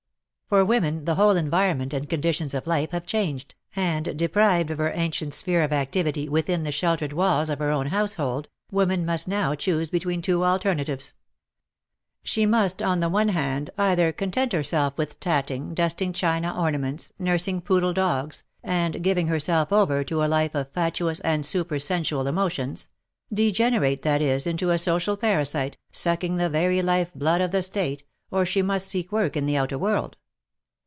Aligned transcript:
For 0.47 0.65
women, 0.65 1.05
the 1.05 1.15
whole 1.15 1.37
environment 1.37 1.93
and 1.93 2.09
conditions 2.09 2.53
of 2.53 2.67
life 2.67 2.91
have 2.91 3.05
changed, 3.05 3.55
and, 3.73 4.03
'de 4.17 4.27
prived 4.27 4.69
of 4.69 4.79
her 4.79 4.91
ancient 4.93 5.33
sphere 5.33 5.63
of 5.63 5.71
activity 5.71 6.27
within 6.27 6.63
the 6.63 6.73
sheltered 6.73 7.13
walls 7.13 7.49
of 7.49 7.59
her 7.59 7.69
own 7.71 7.85
household, 7.85 8.49
woman 8.69 9.05
must 9.05 9.29
now 9.29 9.55
choose 9.55 9.89
between 9.89 10.21
two 10.21 10.43
alternatives. 10.43 11.13
2i6 12.25 12.35
WAR 12.37 12.43
AND 12.43 12.51
WOMEN 12.51 12.65
She 12.65 12.65
must, 12.67 12.83
on 12.83 12.99
the 12.99 13.07
one 13.07 13.29
hand, 13.29 13.69
either 13.77 14.11
content 14.11 14.51
herself 14.51 14.97
with 14.97 15.21
tatting, 15.21 15.73
dusting 15.73 16.11
china 16.11 16.53
ornaments, 16.59 17.13
nursing 17.17 17.61
poodle 17.61 17.93
dogs, 17.93 18.43
and 18.61 19.01
giving 19.01 19.27
herself 19.27 19.71
over 19.71 20.03
to 20.03 20.21
a 20.21 20.27
life 20.27 20.53
of 20.53 20.69
fatuous 20.73 21.21
and 21.21 21.45
supersensual 21.45 22.27
emotions— 22.27 22.89
degenerate, 23.33 24.01
that 24.01 24.21
is, 24.21 24.45
into 24.45 24.71
a 24.71 24.77
social 24.77 25.15
parasite, 25.15 25.77
sucking 25.93 26.35
the 26.35 26.49
very 26.49 26.81
life 26.81 27.13
blood 27.13 27.39
of 27.39 27.51
the 27.51 27.63
State, 27.63 28.03
or 28.31 28.45
she 28.45 28.61
must 28.61 28.89
seek 28.89 29.11
v^ork 29.11 29.37
in 29.37 29.45
the 29.45 29.55
outer 29.55 29.77
world. 29.79 30.17